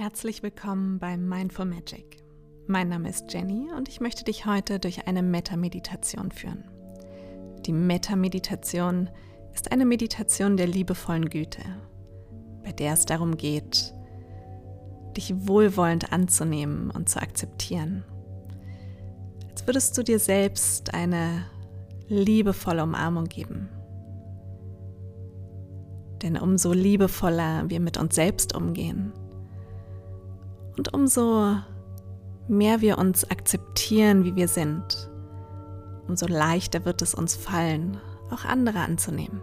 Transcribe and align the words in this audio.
Herzlich 0.00 0.44
willkommen 0.44 1.00
beim 1.00 1.28
Mindful 1.28 1.64
Magic. 1.64 2.22
Mein 2.68 2.88
Name 2.88 3.08
ist 3.08 3.32
Jenny 3.32 3.66
und 3.76 3.88
ich 3.88 3.98
möchte 4.00 4.22
dich 4.22 4.46
heute 4.46 4.78
durch 4.78 5.08
eine 5.08 5.24
Metta-Meditation 5.24 6.30
führen. 6.30 6.62
Die 7.66 7.72
Metta-Meditation 7.72 9.10
ist 9.52 9.72
eine 9.72 9.84
Meditation 9.84 10.56
der 10.56 10.68
liebevollen 10.68 11.28
Güte, 11.28 11.62
bei 12.62 12.70
der 12.70 12.92
es 12.92 13.06
darum 13.06 13.36
geht, 13.36 13.92
dich 15.16 15.34
wohlwollend 15.36 16.12
anzunehmen 16.12 16.92
und 16.92 17.08
zu 17.08 17.20
akzeptieren. 17.20 18.04
Als 19.50 19.66
würdest 19.66 19.98
du 19.98 20.04
dir 20.04 20.20
selbst 20.20 20.94
eine 20.94 21.44
liebevolle 22.06 22.84
Umarmung 22.84 23.24
geben. 23.24 23.68
Denn 26.22 26.36
umso 26.36 26.72
liebevoller 26.72 27.68
wir 27.68 27.80
mit 27.80 27.96
uns 27.96 28.14
selbst 28.14 28.54
umgehen, 28.54 29.12
und 30.78 30.94
umso 30.94 31.56
mehr 32.46 32.80
wir 32.80 32.98
uns 32.98 33.28
akzeptieren, 33.30 34.24
wie 34.24 34.36
wir 34.36 34.48
sind, 34.48 35.10
umso 36.06 36.26
leichter 36.26 36.84
wird 36.84 37.02
es 37.02 37.14
uns 37.14 37.34
fallen, 37.34 37.98
auch 38.30 38.44
andere 38.44 38.78
anzunehmen. 38.78 39.42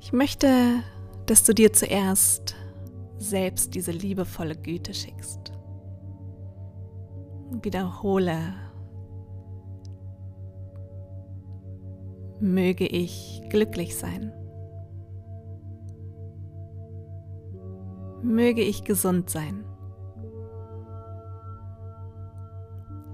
Ich 0.00 0.12
möchte, 0.12 0.48
dass 1.26 1.44
du 1.44 1.54
dir 1.54 1.72
zuerst 1.72 2.54
selbst 3.18 3.74
diese 3.74 3.92
liebevolle 3.92 4.54
Güte 4.56 4.94
schickst. 4.94 5.52
Wiederhole, 7.62 8.38
möge 12.40 12.86
ich 12.86 13.42
glücklich 13.48 13.96
sein. 13.96 14.32
Möge 18.26 18.60
ich 18.60 18.82
gesund 18.82 19.30
sein. 19.30 19.64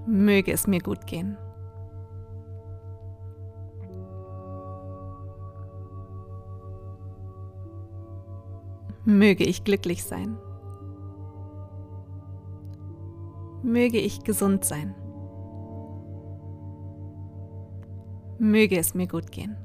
Möge 0.07 0.51
es 0.51 0.65
mir 0.65 0.79
gut 0.79 1.05
gehen. 1.05 1.37
Möge 9.05 9.43
ich 9.43 9.63
glücklich 9.63 10.03
sein. 10.03 10.35
Möge 13.61 13.99
ich 13.99 14.23
gesund 14.23 14.65
sein. 14.65 14.95
Möge 18.39 18.79
es 18.79 18.95
mir 18.95 19.07
gut 19.07 19.31
gehen. 19.31 19.57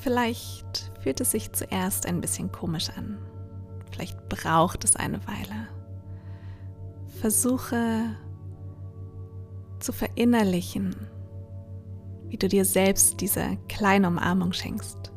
Vielleicht 0.00 0.90
fühlt 1.00 1.20
es 1.20 1.30
sich 1.32 1.52
zuerst 1.52 2.06
ein 2.06 2.22
bisschen 2.22 2.50
komisch 2.50 2.88
an. 2.96 3.18
Vielleicht 3.90 4.28
braucht 4.30 4.82
es 4.84 4.96
eine 4.96 5.20
Weile. 5.26 5.68
Versuche 7.20 8.16
zu 9.78 9.92
verinnerlichen, 9.92 10.96
wie 12.28 12.38
du 12.38 12.48
dir 12.48 12.64
selbst 12.64 13.20
diese 13.20 13.58
kleine 13.68 14.08
Umarmung 14.08 14.54
schenkst. 14.54 15.12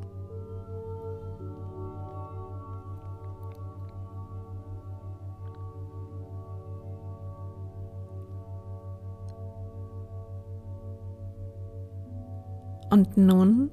Und 12.89 13.15
nun 13.17 13.71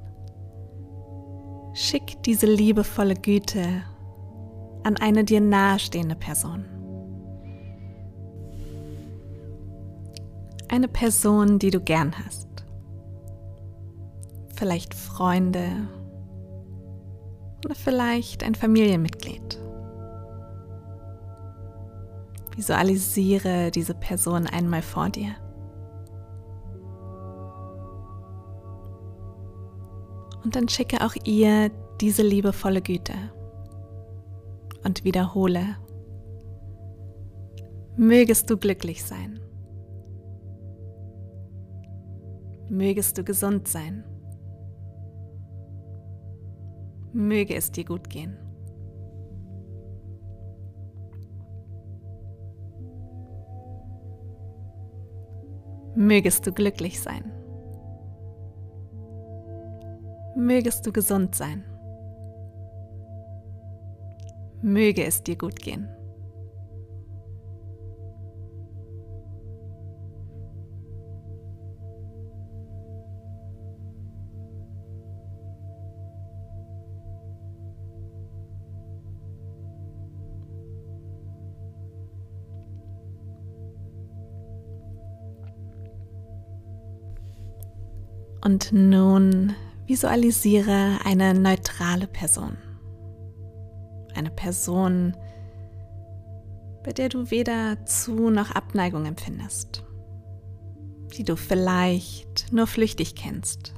Schick 1.72 2.22
diese 2.25 2.47
liebevolle 2.47 3.14
Güte 3.14 3.82
an 4.82 4.97
eine 4.97 5.25
dir 5.25 5.41
nahestehende 5.41 6.16
Person. 6.16 6.64
Eine 10.69 10.88
Person, 10.88 11.59
die 11.59 11.70
du 11.70 11.80
gern 11.80 12.14
hast. 12.25 12.48
Vielleicht 14.56 14.94
Freunde 14.94 15.69
oder 17.64 17.75
vielleicht 17.75 18.42
ein 18.42 18.54
Familienmitglied. 18.54 19.59
Visualisiere 22.56 23.70
diese 23.70 23.94
Person 23.94 24.47
einmal 24.47 24.82
vor 24.82 25.09
dir. 25.09 25.34
Und 30.50 30.56
dann 30.56 30.69
schicke 30.69 31.06
auch 31.06 31.15
ihr 31.25 31.71
diese 32.00 32.22
liebevolle 32.22 32.83
Güte 32.83 33.15
und 34.83 35.05
wiederhole, 35.05 35.77
mögest 37.97 38.50
du 38.50 38.56
glücklich 38.56 39.05
sein, 39.05 39.39
mögest 42.69 43.16
du 43.16 43.22
gesund 43.22 43.69
sein, 43.69 44.03
möge 47.12 47.55
es 47.55 47.71
dir 47.71 47.84
gut 47.84 48.10
gehen. 48.10 48.37
Mögest 55.94 56.44
du 56.44 56.53
glücklich 56.53 57.00
sein. 57.00 57.40
Mögest 60.41 60.87
du 60.87 60.93
gesund 60.93 61.34
sein. 61.34 61.65
Möge 64.62 65.05
es 65.05 65.23
dir 65.23 65.37
gut 65.37 65.56
gehen. 65.56 65.87
Und 88.43 88.72
nun 88.72 89.55
Visualisiere 89.91 90.99
eine 91.05 91.34
neutrale 91.34 92.06
Person. 92.06 92.56
Eine 94.15 94.31
Person, 94.31 95.17
bei 96.84 96.93
der 96.93 97.09
du 97.09 97.33
weder 97.33 97.84
Zu- 97.87 98.31
noch 98.31 98.53
Abneigung 98.53 99.05
empfindest, 99.05 99.84
die 101.17 101.25
du 101.25 101.34
vielleicht 101.34 102.53
nur 102.53 102.69
flüchtig 102.69 103.17
kennst. 103.17 103.75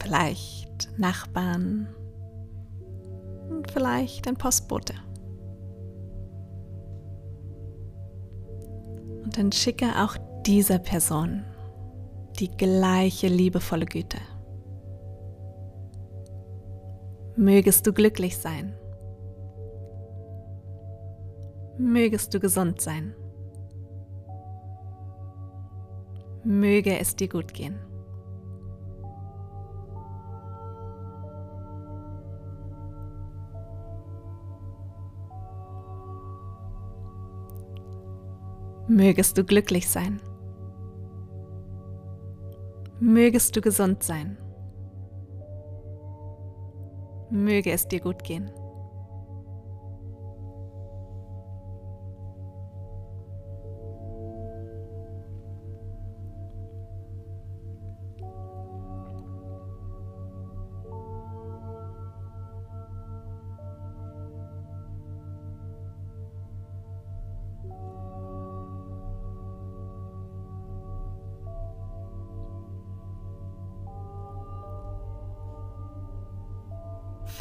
Vielleicht 0.00 0.96
Nachbarn 0.96 1.88
und 3.50 3.68
vielleicht 3.72 4.28
ein 4.28 4.36
Postbote. 4.36 4.94
Und 9.24 9.36
dann 9.36 9.50
schicke 9.50 10.00
auch 10.00 10.16
dieser 10.46 10.78
Person 10.78 11.42
die 12.38 12.48
gleiche 12.48 13.28
liebevolle 13.28 13.86
Güte. 13.86 14.18
Mögest 17.36 17.86
du 17.86 17.92
glücklich 17.92 18.36
sein. 18.36 18.74
Mögest 21.78 22.34
du 22.34 22.40
gesund 22.40 22.80
sein. 22.80 23.14
Möge 26.44 26.98
es 26.98 27.16
dir 27.16 27.28
gut 27.28 27.54
gehen. 27.54 27.78
Mögest 38.88 39.38
du 39.38 39.44
glücklich 39.44 39.88
sein. 39.88 40.20
Mögest 43.04 43.56
du 43.56 43.60
gesund 43.60 44.04
sein. 44.04 44.38
Möge 47.30 47.72
es 47.72 47.88
dir 47.88 47.98
gut 47.98 48.22
gehen. 48.22 48.48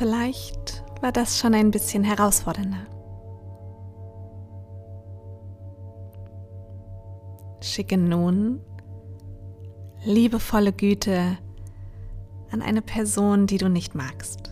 Vielleicht 0.01 0.83
war 1.03 1.11
das 1.11 1.37
schon 1.37 1.53
ein 1.53 1.69
bisschen 1.69 2.03
herausfordernder. 2.03 2.87
Schicke 7.61 7.99
nun 7.99 8.61
liebevolle 10.03 10.73
Güte 10.73 11.37
an 12.49 12.63
eine 12.63 12.81
Person, 12.81 13.45
die 13.45 13.59
du 13.59 13.69
nicht 13.69 13.93
magst. 13.93 14.51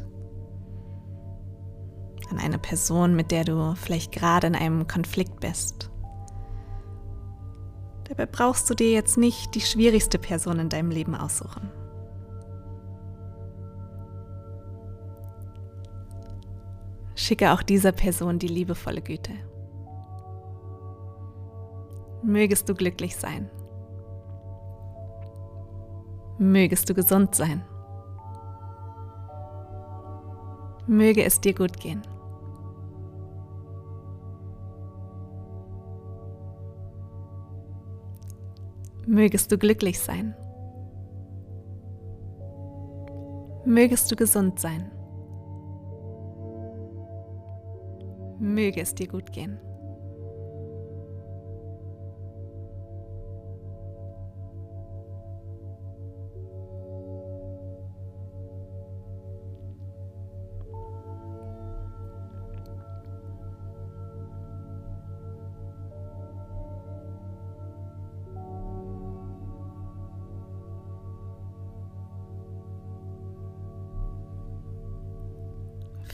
An 2.29 2.37
eine 2.37 2.59
Person, 2.59 3.15
mit 3.15 3.31
der 3.31 3.43
du 3.43 3.73
vielleicht 3.73 4.11
gerade 4.11 4.45
in 4.45 4.55
einem 4.55 4.85
Konflikt 4.85 5.39
bist. 5.39 5.89
Dabei 8.07 8.27
brauchst 8.27 8.69
du 8.69 8.75
dir 8.75 8.91
jetzt 8.91 9.17
nicht 9.17 9.55
die 9.55 9.61
schwierigste 9.61 10.19
Person 10.19 10.59
in 10.59 10.69
deinem 10.69 10.91
Leben 10.91 11.15
aussuchen. 11.15 11.71
Schicke 17.29 17.51
auch 17.51 17.61
dieser 17.61 17.91
Person 17.91 18.39
die 18.39 18.47
liebevolle 18.47 19.03
Güte. 19.03 19.33
Mögest 22.23 22.67
du 22.67 22.73
glücklich 22.73 23.15
sein. 23.15 23.51
Mögest 26.39 26.89
du 26.89 26.95
gesund 26.95 27.35
sein. 27.35 27.63
Möge 30.87 31.23
es 31.23 31.39
dir 31.39 31.53
gut 31.53 31.79
gehen. 31.79 32.01
Mögest 39.05 39.51
du 39.51 39.59
glücklich 39.59 39.99
sein. 39.99 40.33
Mögest 43.65 44.11
du 44.11 44.15
gesund 44.15 44.59
sein. 44.59 44.89
Möge 48.39 48.81
es 48.81 48.95
dir 48.95 49.07
gut 49.07 49.31
gehen. 49.31 49.59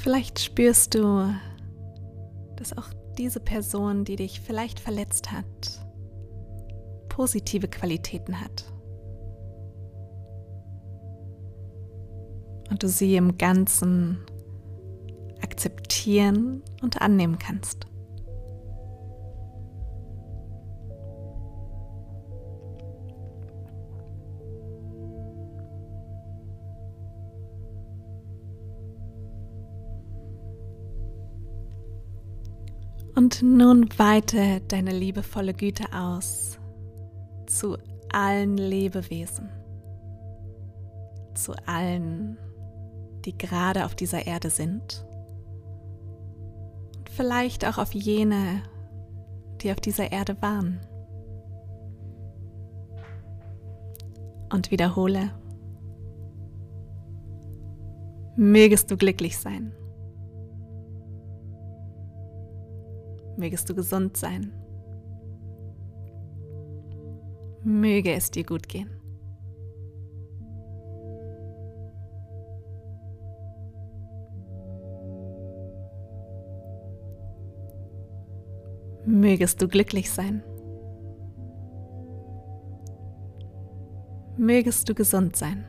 Vielleicht 0.06 0.38
spürst 0.38 0.94
du, 0.94 1.34
dass 2.66 2.78
auch 2.78 2.90
diese 3.18 3.40
Person, 3.40 4.06
die 4.06 4.16
dich 4.16 4.40
vielleicht 4.40 4.80
verletzt 4.80 5.32
hat, 5.32 5.86
positive 7.10 7.68
Qualitäten 7.68 8.42
hat. 8.42 8.66
Und 12.72 12.82
du 12.82 12.88
sie 12.88 13.16
im 13.16 13.38
Ganzen 13.38 14.26
akzeptieren 15.44 16.64
und 16.82 17.02
annehmen 17.02 17.38
kannst. 17.38 17.86
Und 33.16 33.42
nun 33.42 33.88
weite 33.98 34.62
deine 34.68 34.92
liebevolle 34.92 35.54
Güte 35.54 35.86
aus 35.94 36.60
zu 37.48 37.78
allen 38.12 38.58
Lebewesen, 38.58 39.50
zu 41.34 41.54
allen, 41.66 42.38
die 43.24 43.38
gerade 43.38 43.86
auf 43.86 43.96
dieser 43.96 44.28
Erde 44.28 44.50
sind 44.50 45.06
und 46.98 47.10
vielleicht 47.10 47.66
auch 47.66 47.78
auf 47.78 47.94
jene, 47.94 48.62
die 49.62 49.72
auf 49.72 49.80
dieser 49.80 50.12
Erde 50.12 50.36
waren. 50.42 50.80
Und 54.52 54.72
wiederhole, 54.72 55.32
mögest 58.36 58.92
du 58.92 58.98
glücklich 58.98 59.38
sein. 59.38 59.74
Mögest 63.38 63.70
du 63.70 63.76
gesund 63.76 64.16
sein. 64.16 64.52
Möge 67.64 68.14
es 68.14 68.32
dir 68.32 68.44
gut 68.44 68.70
gehen. 68.70 68.90
Mögest 79.06 79.62
du 79.62 79.68
glücklich 79.68 80.12
sein. 80.12 80.44
Mögest 84.38 84.90
du 84.90 84.96
gesund 84.96 85.36
sein. 85.36 85.66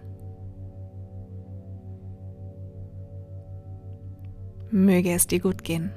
Möge 4.70 5.12
es 5.12 5.26
dir 5.26 5.40
gut 5.40 5.64
gehen. 5.64 5.92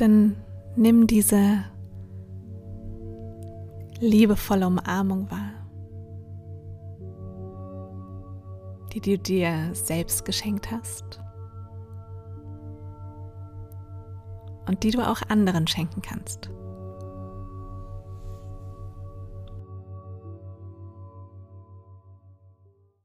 Dann 0.00 0.36
nimm 0.76 1.06
diese 1.06 1.64
liebevolle 4.00 4.66
Umarmung 4.66 5.30
wahr, 5.30 5.52
die 8.92 9.00
du 9.00 9.18
dir 9.18 9.70
selbst 9.74 10.24
geschenkt 10.24 10.70
hast 10.70 11.20
und 14.68 14.82
die 14.84 14.90
du 14.90 15.00
auch 15.00 15.20
anderen 15.28 15.66
schenken 15.66 16.00
kannst. 16.00 16.50